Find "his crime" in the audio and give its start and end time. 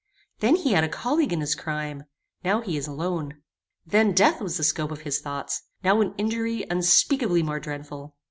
1.41-2.05